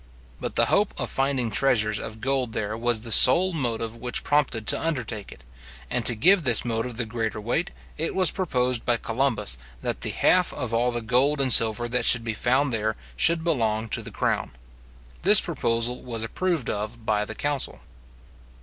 But 0.39 0.55
the 0.55 0.65
hope 0.65 0.95
of 0.99 1.11
finding 1.11 1.51
treasures 1.51 1.99
of 1.99 2.21
gold 2.21 2.53
there 2.53 2.75
was 2.75 3.01
the 3.01 3.11
sole 3.11 3.53
motive 3.53 3.95
which 3.95 4.23
prompted 4.23 4.65
to 4.65 4.81
undertake 4.81 5.31
it; 5.31 5.43
and 5.91 6.03
to 6.07 6.15
give 6.15 6.41
this 6.41 6.65
motive 6.65 6.97
the 6.97 7.05
greater 7.05 7.39
weight, 7.39 7.69
it 7.99 8.15
was 8.15 8.31
proposed 8.31 8.83
by 8.83 8.97
Columbus, 8.97 9.59
that 9.83 10.01
the 10.01 10.09
half 10.09 10.53
of 10.55 10.73
all 10.73 10.91
the 10.91 11.03
gold 11.03 11.39
and 11.39 11.53
silver 11.53 11.87
that 11.87 12.05
should 12.05 12.23
be 12.23 12.33
found 12.33 12.73
there, 12.73 12.95
should 13.15 13.43
belong 13.43 13.89
to 13.89 14.01
the 14.01 14.09
crown. 14.09 14.53
This 15.21 15.39
proposal 15.39 16.03
was 16.03 16.23
approved 16.23 16.67
of 16.67 17.05
by 17.05 17.23
the 17.23 17.35
council. 17.35 17.79